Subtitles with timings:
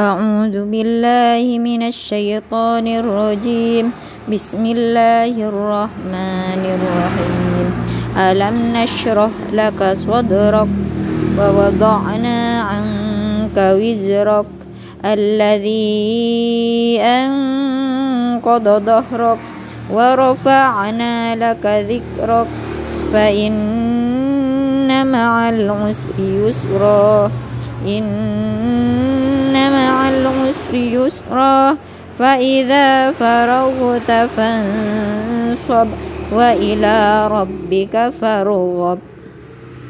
[0.00, 3.92] أعوذ بالله من الشيطان الرجيم.
[4.32, 7.66] بسم الله الرحمن الرحيم.
[8.16, 10.72] ألم نشرح لك صدرك
[11.38, 12.40] ووضعنا
[12.70, 14.48] عنك وزرك
[15.04, 16.00] الذي
[17.20, 19.40] أنقض ظهرك
[19.92, 22.48] ورفعنا لك ذكرك
[23.12, 23.60] فإن
[25.12, 27.30] مع العسر يسرا.
[27.80, 28.04] إن
[30.74, 31.76] يسرا
[32.18, 35.88] فإذا فرغت فانصب
[36.32, 38.98] وإلى ربك فارغب.